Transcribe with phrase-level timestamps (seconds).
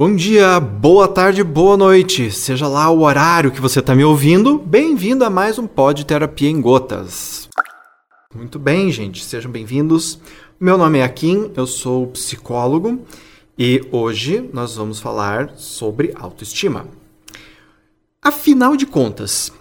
[0.00, 2.30] Bom dia, boa tarde, boa noite.
[2.30, 6.48] Seja lá o horário que você está me ouvindo, bem-vindo a mais um Pod Terapia
[6.48, 7.48] em Gotas.
[8.32, 10.20] Muito bem, gente, sejam bem-vindos.
[10.60, 13.04] Meu nome é Akin, eu sou psicólogo
[13.58, 16.86] e hoje nós vamos falar sobre autoestima.
[18.22, 19.52] Afinal de contas,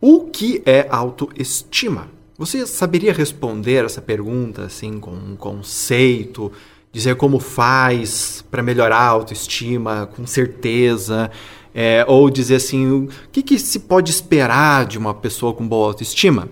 [0.00, 2.08] o que é autoestima?
[2.36, 6.50] Você saberia responder essa pergunta assim com um conceito?
[6.92, 11.30] Dizer como faz para melhorar a autoestima com certeza,
[11.74, 15.88] é, ou dizer assim, o que, que se pode esperar de uma pessoa com boa
[15.88, 16.48] autoestima?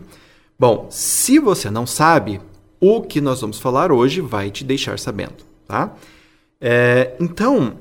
[0.58, 2.40] Bom, se você não sabe,
[2.80, 5.94] o que nós vamos falar hoje vai te deixar sabendo, tá?
[6.60, 7.74] É, então,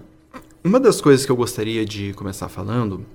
[0.64, 3.06] uma das coisas que eu gostaria de começar falando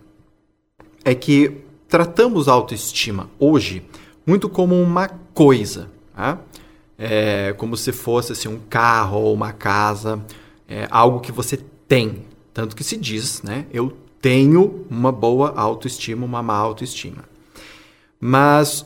[1.05, 1.56] é que
[1.88, 3.83] tratamos a autoestima hoje
[4.25, 6.38] muito como uma coisa, tá?
[7.02, 10.22] É, como se fosse assim, um carro ou uma casa,
[10.68, 11.58] é, algo que você
[11.88, 12.27] tem.
[12.52, 13.64] Tanto que se diz, né?
[13.72, 17.25] Eu tenho uma boa autoestima, uma má autoestima.
[18.20, 18.84] Mas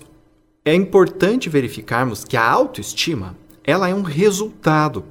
[0.64, 5.04] é importante verificarmos que a autoestima ela é um resultado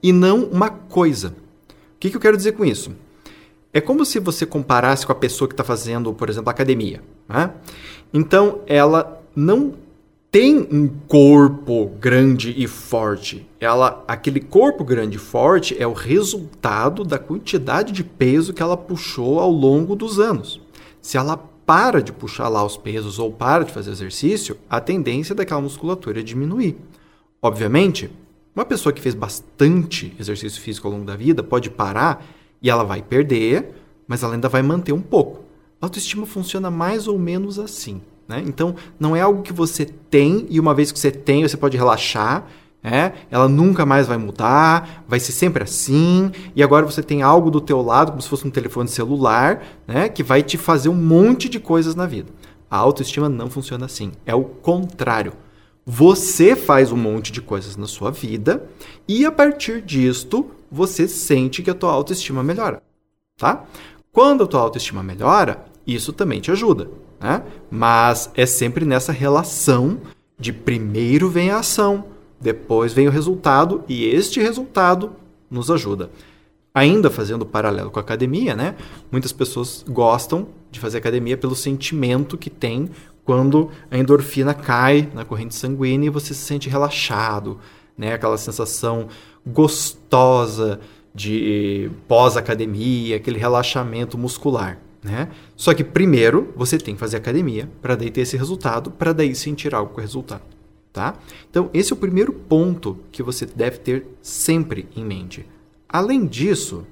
[0.00, 1.34] e não uma coisa.
[1.68, 2.92] O que, que eu quero dizer com isso?
[3.72, 7.02] É como se você comparasse com a pessoa que está fazendo, por exemplo, academia.
[7.28, 7.50] Né?
[8.14, 9.74] Então, ela não
[10.38, 13.48] tem um corpo grande e forte.
[13.58, 18.76] Ela, aquele corpo grande e forte é o resultado da quantidade de peso que ela
[18.76, 20.60] puxou ao longo dos anos.
[21.00, 25.34] Se ela para de puxar lá os pesos ou para de fazer exercício, a tendência
[25.34, 26.76] daquela musculatura é diminuir.
[27.40, 28.10] Obviamente,
[28.54, 32.22] uma pessoa que fez bastante exercício físico ao longo da vida pode parar
[32.60, 33.70] e ela vai perder,
[34.06, 35.46] mas ela ainda vai manter um pouco.
[35.80, 38.02] A autoestima funciona mais ou menos assim.
[38.28, 38.42] Né?
[38.46, 41.76] Então, não é algo que você tem e uma vez que você tem, você pode
[41.76, 42.46] relaxar.
[42.82, 43.12] Né?
[43.30, 46.30] Ela nunca mais vai mudar, vai ser sempre assim.
[46.54, 50.08] E agora você tem algo do teu lado, como se fosse um telefone celular, né?
[50.08, 52.32] que vai te fazer um monte de coisas na vida.
[52.70, 54.12] A autoestima não funciona assim.
[54.24, 55.32] É o contrário.
[55.84, 58.68] Você faz um monte de coisas na sua vida
[59.06, 62.82] e a partir disto você sente que a tua autoestima melhora,
[63.36, 63.64] tá?
[64.10, 66.90] Quando a tua autoestima melhora, isso também te ajuda.
[67.26, 67.42] Né?
[67.68, 69.98] Mas é sempre nessa relação
[70.38, 72.04] de primeiro vem a ação,
[72.40, 75.10] depois vem o resultado e este resultado
[75.50, 76.08] nos ajuda.
[76.72, 78.76] Ainda fazendo paralelo com a academia, né?
[79.10, 82.90] Muitas pessoas gostam de fazer academia pelo sentimento que tem
[83.24, 87.58] quando a endorfina cai na corrente sanguínea e você se sente relaxado,
[87.98, 88.12] né?
[88.12, 89.08] Aquela sensação
[89.44, 90.78] gostosa
[91.12, 94.78] de pós-academia, aquele relaxamento muscular.
[95.06, 95.28] Né?
[95.54, 99.36] Só que primeiro você tem que fazer academia para daí ter esse resultado, para daí
[99.36, 100.42] sentir algo com o resultado.
[100.92, 101.14] Tá?
[101.48, 105.46] Então, esse é o primeiro ponto que você deve ter sempre em mente.
[105.88, 106.84] Além disso,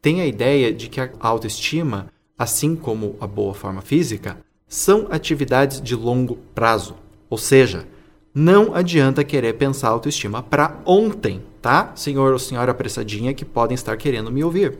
[0.00, 5.80] tem a ideia de que a autoestima, assim como a boa forma física, são atividades
[5.80, 6.96] de longo prazo.
[7.30, 7.86] Ou seja,
[8.34, 11.92] não adianta querer pensar autoestima para ontem, tá?
[11.94, 14.78] Senhor ou senhora apressadinha que podem estar querendo me ouvir.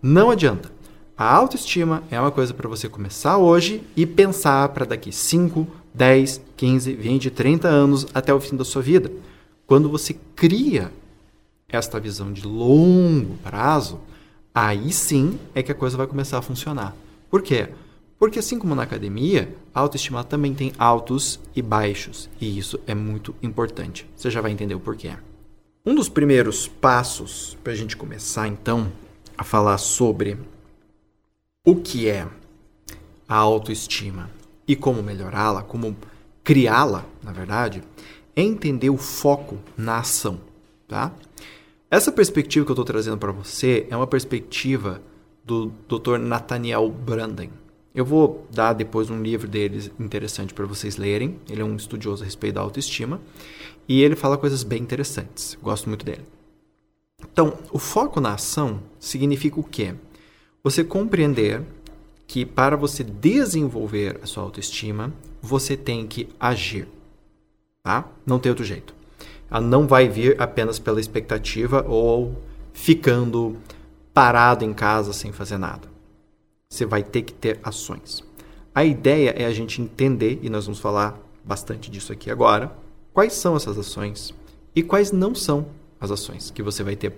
[0.00, 0.70] Não adianta.
[1.18, 6.40] A autoestima é uma coisa para você começar hoje e pensar para daqui 5, 10,
[6.56, 9.10] 15, 20, 30 anos até o fim da sua vida.
[9.66, 10.92] Quando você cria
[11.68, 13.98] esta visão de longo prazo,
[14.54, 16.94] aí sim é que a coisa vai começar a funcionar.
[17.28, 17.68] Por quê?
[18.16, 22.94] Porque assim como na academia, a autoestima também tem altos e baixos, e isso é
[22.94, 24.08] muito importante.
[24.14, 25.10] Você já vai entender o porquê.
[25.84, 28.86] Um dos primeiros passos para a gente começar então
[29.36, 30.38] a falar sobre
[31.68, 32.26] o que é
[33.28, 34.30] a autoestima
[34.66, 35.94] e como melhorá-la, como
[36.42, 37.82] criá-la, na verdade,
[38.34, 40.40] é entender o foco na ação,
[40.86, 41.12] tá?
[41.90, 45.02] Essa perspectiva que eu estou trazendo para você é uma perspectiva
[45.44, 46.16] do Dr.
[46.16, 47.50] Nathaniel Branden.
[47.94, 51.38] Eu vou dar depois um livro dele interessante para vocês lerem.
[51.50, 53.20] Ele é um estudioso a respeito da autoestima
[53.86, 55.58] e ele fala coisas bem interessantes.
[55.62, 56.24] Gosto muito dele.
[57.30, 59.94] Então, o foco na ação significa o quê?
[60.68, 61.62] Você compreender
[62.26, 66.86] que para você desenvolver a sua autoestima, você tem que agir.
[67.82, 68.06] Tá?
[68.26, 68.94] Não tem outro jeito.
[69.50, 72.42] Ela não vai vir apenas pela expectativa ou
[72.74, 73.56] ficando
[74.12, 75.88] parado em casa sem fazer nada.
[76.68, 78.22] Você vai ter que ter ações.
[78.74, 82.70] A ideia é a gente entender, e nós vamos falar bastante disso aqui agora,
[83.14, 84.34] quais são essas ações
[84.76, 85.68] e quais não são
[85.98, 87.14] as ações que você vai ter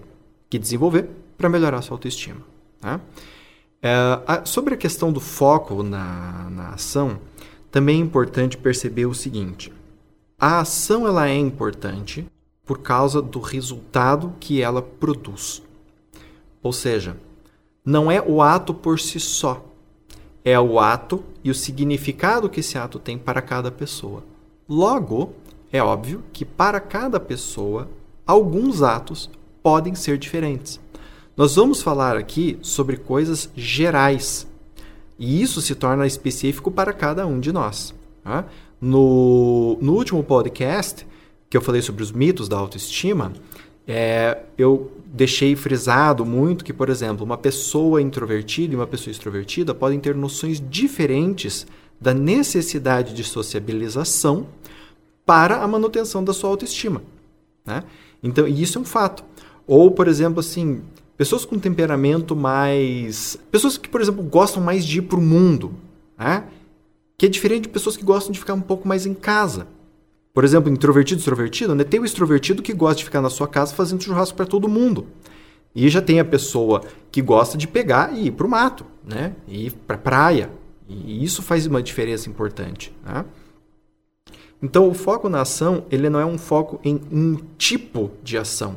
[0.48, 2.42] que desenvolver para melhorar a sua autoestima.
[2.80, 3.00] Tá?
[3.82, 7.18] É, sobre a questão do foco na, na ação,
[7.70, 9.72] também é importante perceber o seguinte:
[10.38, 12.26] a ação ela é importante
[12.64, 15.62] por causa do resultado que ela produz.
[16.62, 17.16] Ou seja,
[17.84, 19.64] não é o ato por si só.
[20.44, 24.22] É o ato e o significado que esse ato tem para cada pessoa.
[24.68, 25.34] Logo,
[25.72, 27.88] é óbvio que para cada pessoa,
[28.26, 29.30] alguns atos
[29.62, 30.80] podem ser diferentes.
[31.40, 34.46] Nós vamos falar aqui sobre coisas gerais.
[35.18, 37.94] E isso se torna específico para cada um de nós.
[38.22, 38.44] Tá?
[38.78, 41.06] No, no último podcast,
[41.48, 43.32] que eu falei sobre os mitos da autoestima,
[43.88, 49.74] é, eu deixei frisado muito que, por exemplo, uma pessoa introvertida e uma pessoa extrovertida
[49.74, 51.66] podem ter noções diferentes
[51.98, 54.46] da necessidade de sociabilização
[55.24, 57.02] para a manutenção da sua autoestima.
[57.64, 57.82] Né?
[58.22, 59.24] Então, isso é um fato.
[59.66, 60.82] Ou, por exemplo, assim,
[61.20, 63.36] pessoas com temperamento mais.
[63.50, 65.74] Pessoas que, por exemplo, gostam mais de ir para o mundo,
[66.18, 66.44] né?
[67.18, 69.66] que é diferente de pessoas que gostam de ficar um pouco mais em casa.
[70.32, 71.84] Por exemplo, introvertido extrovertido, né?
[71.84, 75.08] tem o extrovertido que gosta de ficar na sua casa fazendo churrasco para todo mundo.
[75.74, 79.34] E já tem a pessoa que gosta de pegar e ir para o mato, né?
[79.46, 80.50] E ir para a praia.
[80.88, 82.94] E isso faz uma diferença importante.
[83.04, 83.26] Né?
[84.62, 88.76] Então, o foco na ação, ele não é um foco em um tipo de ação.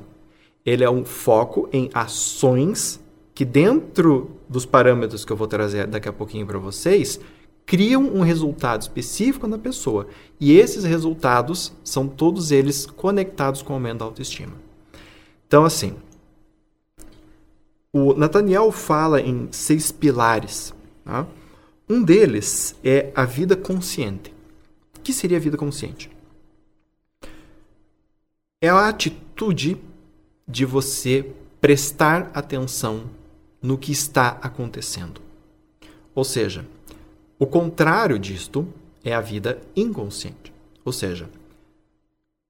[0.65, 2.99] Ele é um foco em ações
[3.33, 7.19] que, dentro dos parâmetros que eu vou trazer daqui a pouquinho para vocês,
[7.65, 10.07] criam um resultado específico na pessoa.
[10.39, 14.53] E esses resultados são todos eles conectados com o aumento da autoestima.
[15.47, 15.95] Então, assim,
[17.91, 20.73] o Nathaniel fala em seis pilares.
[21.05, 21.27] Tá?
[21.87, 24.33] Um deles é a vida consciente.
[24.97, 26.09] O que seria a vida consciente?
[28.61, 29.77] É a atitude
[30.53, 31.25] de você
[31.59, 33.05] prestar atenção
[33.59, 35.19] no que está acontecendo.
[36.13, 36.63] Ou seja,
[37.39, 38.67] o contrário disto
[39.03, 40.53] é a vida inconsciente.
[40.85, 41.27] Ou seja,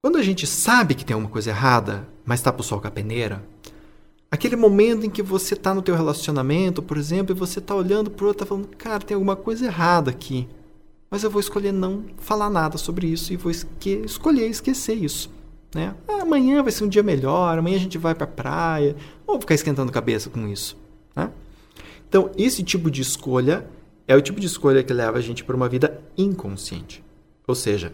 [0.02, 2.92] quando a gente sabe que tem alguma coisa errada, mas está pro sol com a
[2.92, 3.42] peneira,
[4.30, 8.12] aquele momento em que você está no teu relacionamento, por exemplo, e você está olhando
[8.12, 10.46] pro outro, tá falando, cara, tem alguma coisa errada aqui,
[11.10, 15.32] mas eu vou escolher não falar nada sobre isso e vou esque escolher esquecer isso.
[15.74, 15.96] Né?
[16.08, 19.40] Ah, amanhã vai ser um dia melhor, amanhã a gente vai para a praia, ou
[19.40, 20.78] ficar esquentando cabeça com isso.
[21.16, 21.32] Né?
[22.08, 23.66] Então, esse tipo de escolha
[24.08, 27.04] é o tipo de escolha que leva a gente para uma vida inconsciente.
[27.48, 27.94] Ou seja,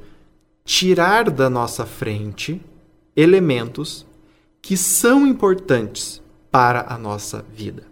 [0.65, 2.61] tirar da nossa frente
[3.15, 4.05] elementos
[4.61, 6.21] que são importantes
[6.51, 7.83] para a nossa vida.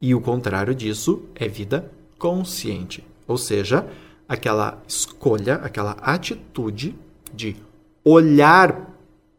[0.00, 3.04] E o contrário disso é vida consciente.
[3.26, 3.86] Ou seja,
[4.28, 6.96] aquela escolha, aquela atitude
[7.34, 7.56] de
[8.04, 8.90] olhar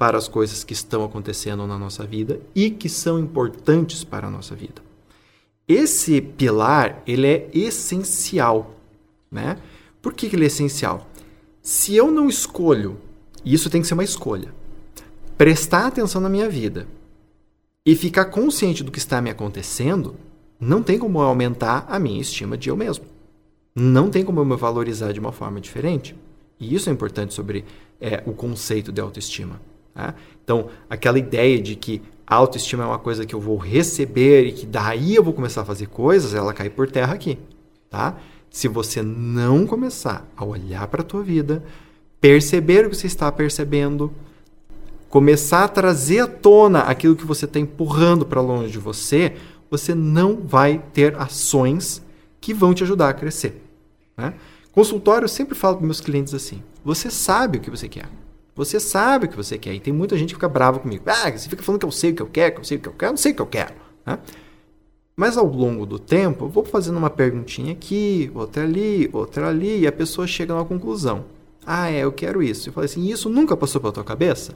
[0.01, 4.31] para as coisas que estão acontecendo na nossa vida e que são importantes para a
[4.31, 4.81] nossa vida.
[5.68, 8.74] Esse pilar, ele é essencial,
[9.30, 9.59] né?
[10.01, 11.07] Por que, ele é essencial?
[11.62, 12.98] Se eu não escolho,
[13.45, 14.51] e isso tem que ser uma escolha,
[15.38, 16.88] prestar atenção na minha vida
[17.86, 20.15] e ficar consciente do que está me acontecendo,
[20.59, 23.06] não tem como aumentar a minha estima de eu mesmo.
[23.75, 26.15] Não tem como eu me valorizar de uma forma diferente.
[26.59, 27.63] E isso é importante sobre
[28.00, 29.62] é, o conceito de autoestima.
[29.94, 30.16] Tá?
[30.44, 34.66] Então, aquela ideia de que autoestima é uma coisa que eu vou receber e que
[34.66, 37.38] daí eu vou começar a fazer coisas, ela cai por terra aqui,
[37.90, 38.18] tá?
[38.50, 41.64] Se você não começar a olhar para a tua vida,
[42.22, 44.14] perceber o que você está percebendo,
[45.10, 49.36] começar a trazer à tona aquilo que você está empurrando para longe de você,
[49.70, 52.02] você não vai ter ações
[52.39, 53.62] que vão te ajudar a crescer.
[54.18, 54.34] Né?
[54.72, 58.10] Consultório, eu sempre falo para meus clientes assim: você sabe o que você quer.
[58.55, 59.74] Você sabe o que você quer.
[59.74, 61.03] E tem muita gente que fica brava comigo.
[61.08, 62.79] Ah, você fica falando que eu sei o que eu quero, que eu sei o
[62.81, 63.12] que eu quero.
[63.12, 63.74] Não sei o que eu quero.
[64.05, 64.20] Né?
[65.15, 69.81] Mas ao longo do tempo, eu vou fazendo uma perguntinha aqui, outra ali, outra ali,
[69.81, 71.25] e a pessoa chega numa conclusão.
[71.65, 72.70] Ah, é, eu quero isso.
[72.70, 74.55] Eu falei assim, isso nunca passou pela tua cabeça?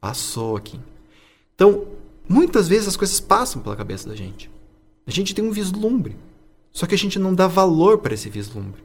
[0.00, 0.80] Passou aqui.
[1.54, 1.86] Então,
[2.28, 4.50] muitas vezes as coisas passam pela cabeça da gente.
[5.06, 6.16] A gente tem um vislumbre.
[6.72, 8.82] Só que a gente não dá valor para esse vislumbre.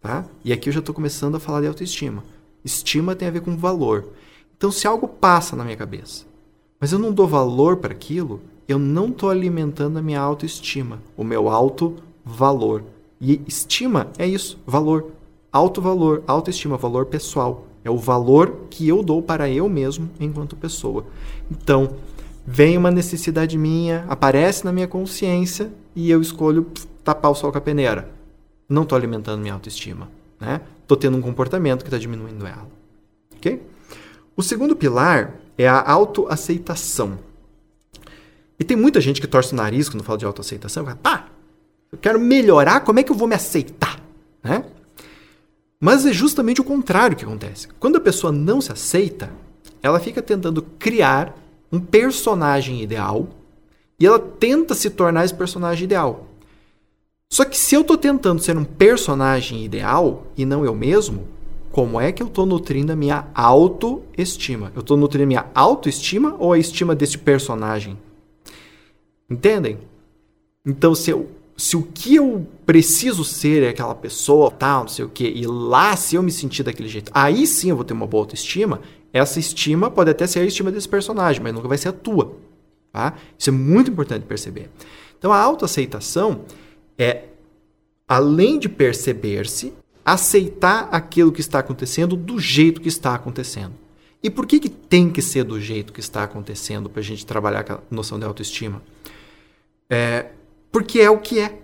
[0.00, 0.24] Tá?
[0.44, 2.22] E aqui eu já estou começando a falar de autoestima.
[2.64, 4.08] Estima tem a ver com valor.
[4.56, 6.26] Então, se algo passa na minha cabeça,
[6.80, 11.24] mas eu não dou valor para aquilo, eu não estou alimentando a minha autoestima, o
[11.24, 12.84] meu alto valor.
[13.20, 15.12] E estima é isso, valor.
[15.50, 17.66] Alto valor, autoestima, valor pessoal.
[17.84, 21.06] É o valor que eu dou para eu mesmo enquanto pessoa.
[21.50, 21.94] Então,
[22.46, 26.66] vem uma necessidade minha, aparece na minha consciência e eu escolho
[27.02, 28.10] tapar o sol com a peneira.
[28.68, 30.08] Não estou alimentando minha autoestima.
[30.38, 30.60] Né?
[30.88, 32.66] Estou tendo um comportamento que está diminuindo ela.
[33.36, 33.62] Ok?
[34.34, 37.18] O segundo pilar é a autoaceitação.
[38.58, 40.86] E tem muita gente que torce o nariz quando fala de autoaceitação.
[40.86, 41.28] Fala, pá,
[41.92, 44.00] eu quero melhorar, como é que eu vou me aceitar?
[44.42, 44.64] Né?
[45.78, 47.68] Mas é justamente o contrário que acontece.
[47.78, 49.30] Quando a pessoa não se aceita,
[49.82, 51.36] ela fica tentando criar
[51.70, 53.28] um personagem ideal
[54.00, 56.26] E ela tenta se tornar esse personagem ideal.
[57.30, 61.26] Só que se eu estou tentando ser um personagem ideal e não eu mesmo,
[61.70, 64.72] como é que eu estou nutrindo a minha autoestima?
[64.74, 67.98] Eu estou nutrindo a minha autoestima ou a estima deste personagem?
[69.28, 69.78] Entendem?
[70.64, 75.04] Então, se, eu, se o que eu preciso ser é aquela pessoa, tal, não sei
[75.04, 77.92] o quê, e lá, se eu me sentir daquele jeito, aí sim eu vou ter
[77.92, 78.80] uma boa autoestima,
[79.12, 82.36] essa estima pode até ser a estima desse personagem, mas nunca vai ser a tua.
[82.90, 83.14] Tá?
[83.38, 84.70] Isso é muito importante perceber.
[85.18, 86.40] Então, a autoaceitação
[86.98, 87.24] é,
[88.06, 89.72] além de perceber-se,
[90.04, 93.74] aceitar aquilo que está acontecendo do jeito que está acontecendo.
[94.22, 97.24] E por que, que tem que ser do jeito que está acontecendo para a gente
[97.24, 98.82] trabalhar a noção de autoestima?
[99.88, 100.26] É,
[100.72, 101.60] porque é o que é.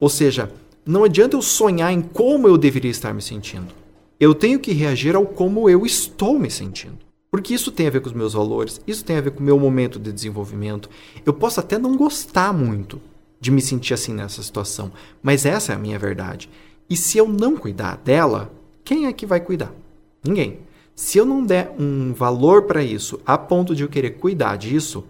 [0.00, 0.50] Ou seja,
[0.86, 3.74] não adianta eu sonhar em como eu deveria estar me sentindo.
[4.18, 6.98] Eu tenho que reagir ao como eu estou me sentindo.
[7.30, 9.42] Porque isso tem a ver com os meus valores, isso tem a ver com o
[9.42, 10.88] meu momento de desenvolvimento.
[11.24, 13.00] Eu posso até não gostar muito
[13.40, 16.48] de me sentir assim nessa situação, mas essa é a minha verdade.
[16.88, 18.50] E se eu não cuidar dela,
[18.84, 19.72] quem é que vai cuidar?
[20.24, 20.60] Ninguém.
[20.94, 25.04] Se eu não der um valor para isso a ponto de eu querer cuidar disso,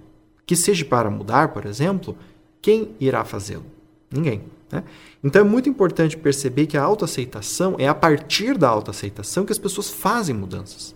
[0.44, 2.16] que seja para mudar, por exemplo,
[2.60, 3.64] quem irá fazê-lo?
[4.10, 4.42] Ninguém.
[4.70, 4.82] Né?
[5.22, 9.58] Então é muito importante perceber que a autoaceitação é a partir da autoaceitação que as
[9.58, 10.94] pessoas fazem mudanças.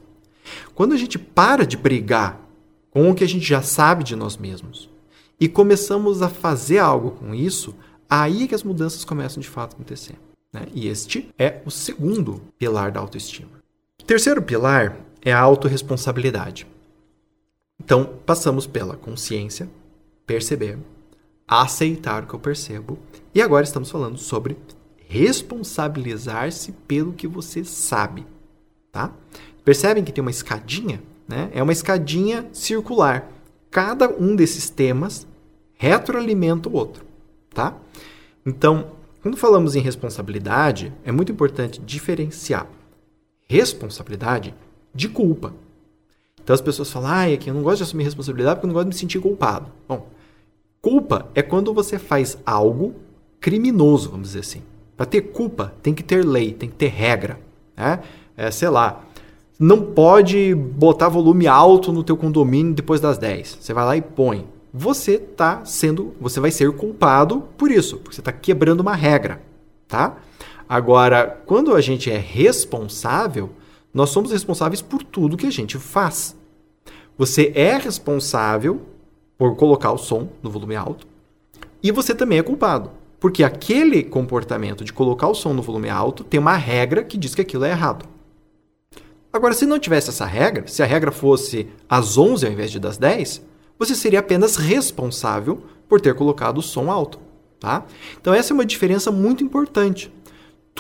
[0.75, 2.41] Quando a gente para de brigar
[2.91, 4.91] com o que a gente já sabe de nós mesmos
[5.41, 7.75] e começamos a fazer algo com isso,
[8.09, 10.17] aí é que as mudanças começam de fato a acontecer.
[10.53, 10.67] Né?
[10.75, 13.49] E este é o segundo pilar da autoestima.
[14.01, 16.67] O terceiro pilar é a autorresponsabilidade.
[17.83, 19.69] Então, passamos pela consciência,
[20.27, 20.79] perceber,
[21.49, 22.99] aceitar o que eu percebo,
[23.35, 24.59] e agora estamos falando sobre
[25.09, 28.27] responsabilizar-se pelo que você sabe,
[28.93, 29.13] tá?
[29.65, 31.51] Percebem que tem uma escadinha, né?
[31.53, 33.29] É uma escadinha circular.
[33.71, 35.27] Cada um desses temas
[35.81, 37.03] retroalimenta o outro,
[37.55, 37.75] tá?
[38.45, 38.89] Então,
[39.23, 42.67] quando falamos em responsabilidade, é muito importante diferenciar
[43.49, 44.55] responsabilidade
[44.95, 45.55] de culpa.
[46.43, 48.75] Então as pessoas falam, ah, aqui eu não gosto de assumir responsabilidade porque eu não
[48.75, 49.73] gosto de me sentir culpado.
[49.89, 50.07] Bom,
[50.83, 52.95] culpa é quando você faz algo
[53.41, 54.63] criminoso, vamos dizer assim.
[54.99, 57.41] Para ter culpa, tem que ter lei, tem que ter regra.
[57.75, 58.01] Né?
[58.37, 59.03] É, sei lá,
[59.59, 63.59] não pode botar volume alto no teu condomínio depois das 10.
[63.63, 64.47] Você vai lá e põe.
[64.73, 69.43] Você tá sendo, você vai ser culpado por isso, porque você está quebrando uma regra,
[69.89, 70.19] tá?
[70.69, 73.51] Agora, quando a gente é responsável,
[73.93, 76.37] nós somos responsáveis por tudo que a gente faz.
[77.19, 78.81] Você é responsável
[79.37, 81.07] por colocar o som no volume alto
[81.83, 82.93] e você também é culpado.
[83.19, 87.35] Porque aquele comportamento de colocar o som no volume alto tem uma regra que diz
[87.35, 88.07] que aquilo é errado.
[89.33, 92.81] Agora, se não tivesse essa regra, se a regra fosse às 11 ao invés de
[92.81, 93.43] das 10,
[93.81, 97.19] você seria apenas responsável por ter colocado o som alto.
[97.59, 97.85] Tá?
[98.21, 100.13] Então, essa é uma diferença muito importante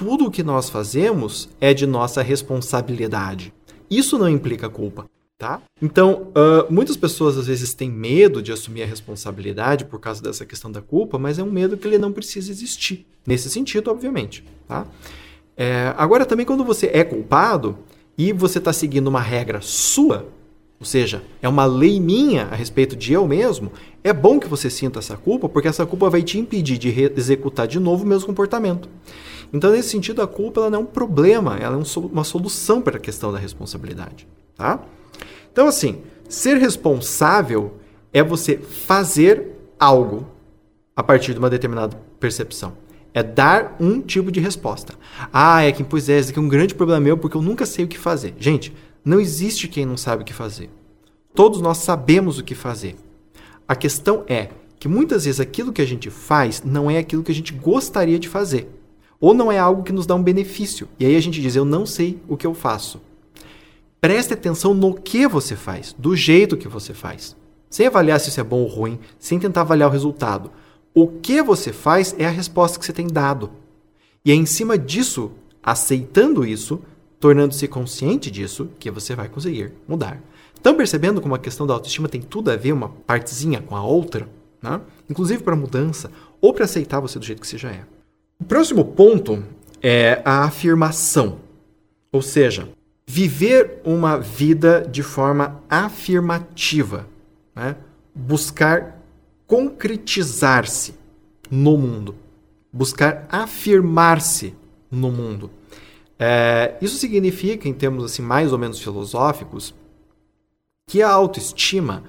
[0.00, 3.52] tudo o que nós fazemos é de nossa responsabilidade.
[3.90, 5.04] Isso não implica culpa.
[5.36, 5.60] Tá?
[5.80, 10.46] Então, uh, muitas pessoas às vezes têm medo de assumir a responsabilidade por causa dessa
[10.46, 13.06] questão da culpa, mas é um medo que ele não precisa existir.
[13.26, 14.42] Nesse sentido, obviamente.
[14.66, 14.86] Tá?
[15.54, 17.78] É, agora, também, quando você é culpado
[18.16, 20.26] e você está seguindo uma regra sua,
[20.80, 23.70] ou seja, é uma lei minha a respeito de eu mesmo,
[24.02, 27.68] é bom que você sinta essa culpa, porque essa culpa vai te impedir de executar
[27.68, 28.88] de novo o mesmo comportamento.
[29.52, 32.96] Então, nesse sentido, a culpa ela não é um problema, ela é uma solução para
[32.96, 34.26] a questão da responsabilidade.
[34.56, 34.80] Tá?
[35.52, 37.74] Então, assim, ser responsável
[38.10, 40.26] é você fazer algo
[40.96, 42.72] a partir de uma determinada percepção.
[43.12, 44.94] É dar um tipo de resposta.
[45.30, 47.66] Ah, é que, pois é, esse aqui é um grande problema meu porque eu nunca
[47.66, 48.34] sei o que fazer.
[48.38, 48.72] Gente,
[49.04, 50.70] não existe quem não sabe o que fazer.
[51.34, 52.96] Todos nós sabemos o que fazer.
[53.66, 57.32] A questão é que muitas vezes aquilo que a gente faz não é aquilo que
[57.32, 58.68] a gente gostaria de fazer.
[59.20, 60.88] Ou não é algo que nos dá um benefício.
[60.98, 63.00] E aí a gente diz: eu não sei o que eu faço.
[64.00, 67.36] Preste atenção no que você faz, do jeito que você faz.
[67.68, 70.50] Sem avaliar se isso é bom ou ruim, sem tentar avaliar o resultado.
[70.94, 73.50] O que você faz é a resposta que você tem dado.
[74.24, 76.80] E é em cima disso, aceitando isso,
[77.20, 80.18] tornando-se consciente disso, que você vai conseguir mudar.
[80.54, 83.84] Estão percebendo como a questão da autoestima tem tudo a ver uma partezinha com a
[83.84, 84.26] outra?
[84.62, 84.80] Né?
[85.08, 86.10] Inclusive para mudança
[86.40, 87.84] ou para aceitar você do jeito que você já é.
[88.40, 89.44] O próximo ponto
[89.82, 91.38] é a afirmação.
[92.10, 92.68] Ou seja,
[93.06, 97.06] viver uma vida de forma afirmativa.
[97.54, 97.76] Né?
[98.14, 98.98] Buscar
[99.46, 100.94] concretizar-se
[101.50, 102.14] no mundo.
[102.72, 104.54] Buscar afirmar-se
[104.90, 105.50] no mundo.
[106.22, 109.74] É, isso significa, em termos assim mais ou menos filosóficos,
[110.86, 112.04] que a autoestima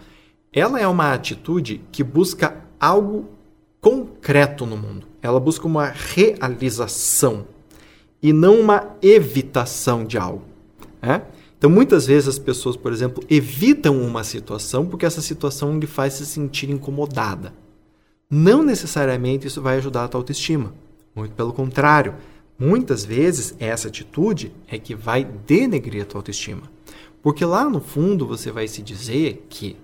[0.52, 3.30] ela é uma atitude que busca algo
[3.80, 5.08] concreto no mundo.
[5.22, 7.48] Ela busca uma realização
[8.22, 10.44] e não uma evitação de algo.
[11.02, 11.22] Né?
[11.58, 16.16] Então, muitas vezes as pessoas, por exemplo, evitam uma situação porque essa situação lhe faz
[16.16, 17.54] se sentir incomodada.
[18.30, 20.74] Não necessariamente isso vai ajudar a tua autoestima.
[21.16, 22.16] Muito pelo contrário.
[22.62, 26.62] Muitas vezes essa atitude é que vai denegrir a tua autoestima.
[27.20, 29.76] Porque lá no fundo você vai se dizer que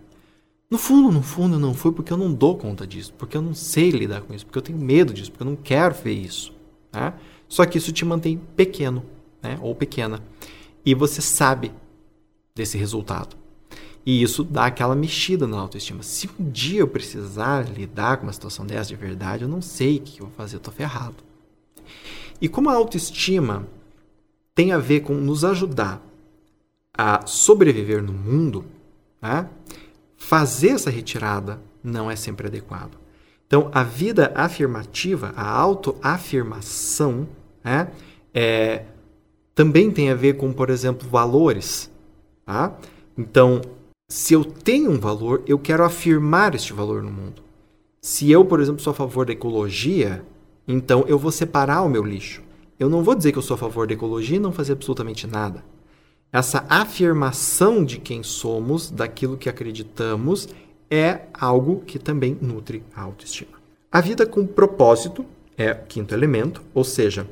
[0.70, 3.56] no fundo, no fundo, não foi porque eu não dou conta disso, porque eu não
[3.56, 6.54] sei lidar com isso, porque eu tenho medo disso, porque eu não quero ver isso.
[6.94, 7.16] Né?
[7.48, 9.04] Só que isso te mantém pequeno,
[9.42, 9.58] né?
[9.60, 10.22] ou pequena.
[10.86, 11.72] E você sabe
[12.54, 13.36] desse resultado.
[14.06, 16.04] E isso dá aquela mexida na autoestima.
[16.04, 19.98] Se um dia eu precisar lidar com uma situação dessa de verdade, eu não sei
[19.98, 21.26] o que eu vou fazer, eu estou ferrado.
[22.40, 23.68] E como a autoestima
[24.54, 26.02] tem a ver com nos ajudar
[26.98, 28.66] a sobreviver no mundo,
[29.22, 29.48] né?
[30.18, 32.98] fazer essa retirada não é sempre adequado.
[33.46, 37.28] Então, a vida afirmativa, a autoafirmação,
[37.64, 37.90] né,
[38.34, 38.84] é,
[39.56, 41.90] também tem a ver com, por exemplo, valores.
[42.46, 42.78] Tá?
[43.18, 43.62] Então,
[44.10, 47.42] se eu tenho um valor, eu quero afirmar este valor no mundo.
[48.02, 50.26] Se eu, por exemplo, sou a favor da ecologia,
[50.68, 52.42] então eu vou separar o meu lixo.
[52.80, 55.26] Eu não vou dizer que eu sou a favor da ecologia e não fazer absolutamente
[55.26, 55.64] nada.
[56.32, 60.50] Essa afirmação de quem somos, daquilo que acreditamos,
[60.92, 63.58] é algo que também nutre a autoestima.
[63.92, 65.26] A vida com propósito
[65.58, 67.28] é o quinto elemento, ou seja,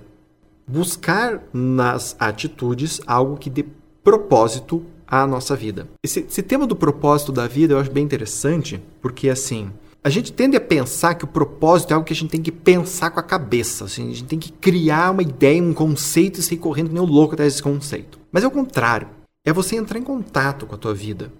[0.65, 3.65] buscar nas atitudes algo que dê
[4.03, 5.87] propósito à nossa vida.
[6.03, 9.71] Esse, esse tema do propósito da vida eu acho bem interessante, porque assim,
[10.05, 12.51] a gente tende a pensar que o propósito é algo que a gente tem que
[12.51, 13.85] pensar com a cabeça.
[13.85, 17.05] Assim, a gente tem que criar uma ideia, um conceito e sair correndo nem o
[17.07, 18.19] louco atrás desse conceito.
[18.31, 19.09] Mas é o contrário.
[19.43, 21.33] É você entrar em contato com a tua vida.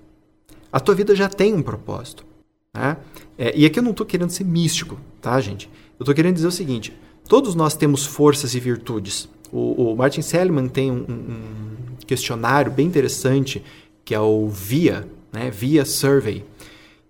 [0.71, 2.25] A tua vida já tem um propósito.
[2.73, 2.97] Né?
[3.37, 5.69] É, e aqui eu não estou querendo ser místico, tá, gente?
[5.99, 6.91] Eu estou querendo dizer o seguinte:
[7.29, 9.29] todos nós temos forças e virtudes.
[9.51, 13.63] O, o Martin Seligman tem um, um, questionário bem interessante
[14.03, 15.51] que é o VIA, né?
[15.51, 16.43] VIA Survey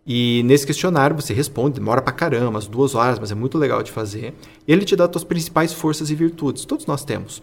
[0.06, 3.82] e nesse questionário você responde, demora pra caramba, umas duas horas, mas é muito legal
[3.82, 4.36] de fazer.
[4.68, 6.64] Ele te dá as suas principais forças e virtudes.
[6.64, 7.42] Todos nós temos.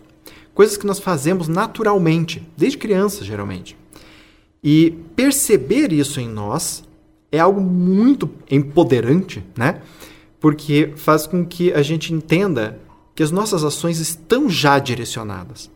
[0.54, 3.76] Coisas que nós fazemos naturalmente, desde criança, geralmente.
[4.62, 6.84] E perceber isso em nós
[7.32, 9.80] é algo muito empoderante, né?
[10.38, 12.78] Porque faz com que a gente entenda
[13.14, 15.70] que as nossas ações estão já direcionadas.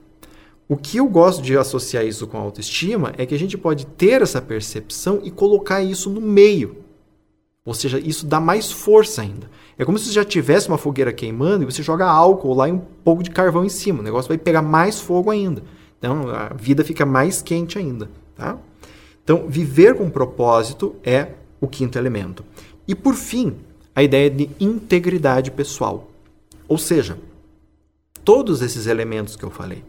[0.69, 4.21] O que eu gosto de associar isso com autoestima é que a gente pode ter
[4.21, 6.79] essa percepção e colocar isso no meio.
[7.65, 9.49] Ou seja, isso dá mais força ainda.
[9.79, 12.79] É como se já tivesse uma fogueira queimando e você joga álcool lá e um
[12.79, 14.01] pouco de carvão em cima.
[14.01, 15.63] O negócio vai pegar mais fogo ainda.
[15.99, 18.11] Então a vida fica mais quente ainda.
[18.35, 18.59] Tá?
[19.23, 22.45] Então, viver com propósito é o quinto elemento.
[22.87, 23.57] E por fim,
[23.95, 26.11] a ideia de integridade pessoal.
[26.69, 27.19] Ou seja,
[28.25, 29.83] todos esses elementos que eu falei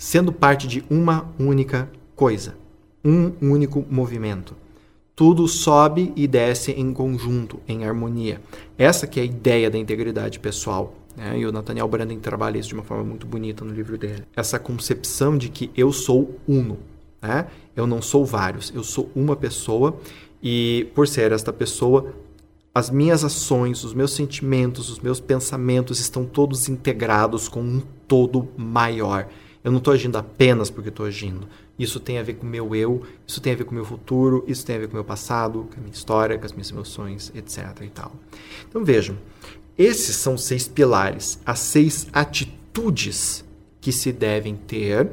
[0.00, 2.56] sendo parte de uma única coisa,
[3.04, 4.56] um único movimento.
[5.14, 8.40] Tudo sobe e desce em conjunto, em harmonia.
[8.78, 10.94] Essa que é a ideia da integridade pessoal.
[11.14, 11.40] Né?
[11.40, 14.24] E o Nathaniel Branden trabalha isso de uma forma muito bonita no livro dele.
[14.34, 16.78] Essa concepção de que eu sou uno.
[17.20, 17.46] Né?
[17.76, 20.00] Eu não sou vários, eu sou uma pessoa
[20.42, 22.14] e por ser esta pessoa,
[22.74, 28.48] as minhas ações, os meus sentimentos, os meus pensamentos estão todos integrados com um todo
[28.56, 29.28] maior.
[29.62, 31.46] Eu não estou agindo apenas porque estou agindo.
[31.78, 33.84] Isso tem a ver com o meu eu, isso tem a ver com o meu
[33.84, 36.52] futuro, isso tem a ver com o meu passado, com a minha história, com as
[36.52, 37.82] minhas emoções, etc.
[37.82, 38.12] e tal.
[38.68, 39.16] Então vejam,
[39.76, 43.44] esses são seis pilares, as seis atitudes
[43.80, 45.10] que se devem ter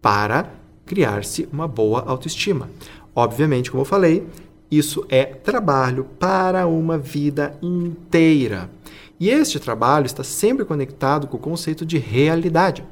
[0.00, 0.52] para
[0.84, 2.70] criar-se uma boa autoestima.
[3.14, 4.26] Obviamente, como eu falei,
[4.70, 8.70] isso é trabalho para uma vida inteira.
[9.18, 12.84] E este trabalho está sempre conectado com o conceito de realidade.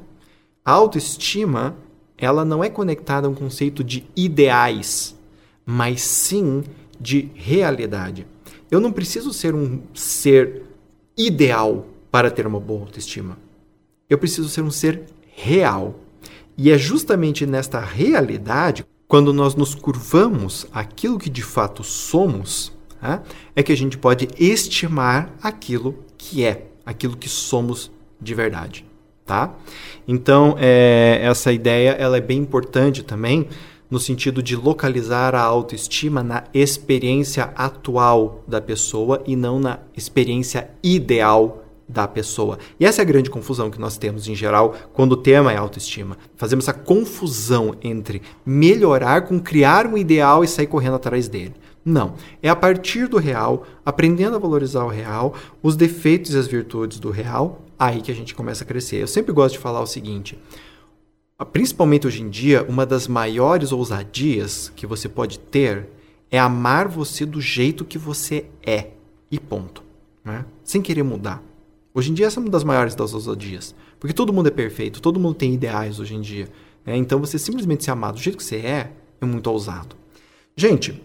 [0.65, 1.77] A autoestima,
[2.17, 5.15] ela não é conectada a um conceito de ideais,
[5.63, 6.63] mas sim
[6.99, 8.25] de realidade.
[8.71, 10.63] Eu não preciso ser um ser
[11.15, 13.37] ideal para ter uma boa autoestima.
[14.09, 15.03] Eu preciso ser um ser
[15.35, 15.99] real.
[16.57, 23.21] E é justamente nesta realidade, quando nós nos curvamos aquilo que de fato somos, né,
[23.55, 28.83] é que a gente pode estimar aquilo que é, aquilo que somos de verdade
[29.25, 29.55] tá?
[30.07, 33.47] Então, é, essa ideia ela é bem importante também
[33.89, 40.69] no sentido de localizar a autoestima na experiência atual da pessoa e não na experiência
[40.83, 42.57] ideal da pessoa.
[42.79, 45.57] E essa é a grande confusão que nós temos em geral quando o tema é
[45.57, 46.17] autoestima.
[46.35, 51.53] Fazemos essa confusão entre melhorar com criar um ideal e sair correndo atrás dele.
[51.83, 52.15] Não.
[52.41, 56.99] É a partir do real, aprendendo a valorizar o real, os defeitos e as virtudes
[56.99, 58.97] do real, aí que a gente começa a crescer.
[58.97, 60.37] Eu sempre gosto de falar o seguinte:
[61.51, 65.89] principalmente hoje em dia, uma das maiores ousadias que você pode ter
[66.31, 68.89] é amar você do jeito que você é.
[69.31, 69.83] E ponto.
[70.23, 70.45] Né?
[70.63, 71.43] Sem querer mudar.
[71.93, 73.73] Hoje em dia, essa é uma das maiores das ousadias.
[73.99, 76.49] Porque todo mundo é perfeito, todo mundo tem ideais hoje em dia.
[76.85, 76.97] Né?
[76.97, 79.95] Então, você simplesmente se amar do jeito que você é, é muito ousado.
[80.55, 81.01] Gente,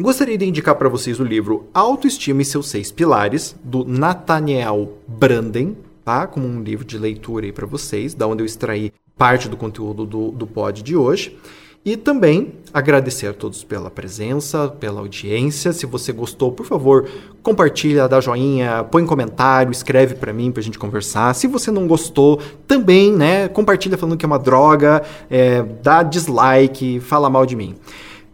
[0.00, 5.76] gostaria de indicar para vocês o livro Autoestima e seus Seis Pilares, do Nathaniel Branden,
[6.04, 6.26] tá?
[6.26, 10.06] como um livro de leitura aí para vocês, da onde eu extraí parte do conteúdo
[10.06, 11.36] do, do pod de hoje.
[11.84, 15.72] E também agradecer a todos pela presença, pela audiência.
[15.72, 17.08] Se você gostou, por favor,
[17.42, 21.34] compartilha, dá joinha, põe comentário, escreve para mim para a gente conversar.
[21.34, 27.00] Se você não gostou, também, né, compartilha falando que é uma droga, é, dá dislike,
[27.00, 27.74] fala mal de mim.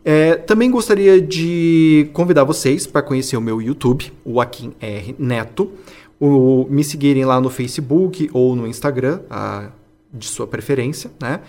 [0.04, 5.70] É, também gostaria de convidar vocês para conhecer o meu YouTube, o Akin R Neto,
[6.20, 9.70] o, me seguirem lá no Facebook ou no Instagram, a,
[10.12, 11.40] de sua preferência, né?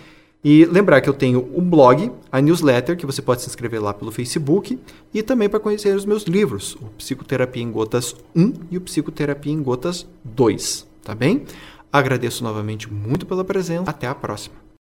[0.42, 3.92] E lembrar que eu tenho um blog, a newsletter, que você pode se inscrever lá
[3.92, 4.78] pelo Facebook,
[5.12, 9.52] e também para conhecer os meus livros, o Psicoterapia em Gotas 1 e o Psicoterapia
[9.52, 11.44] em Gotas 2, tá bem?
[11.92, 13.90] Agradeço novamente muito pela presença.
[13.90, 14.59] Até a próxima.